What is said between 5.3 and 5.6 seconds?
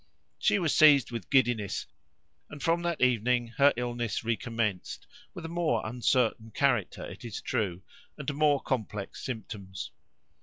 with a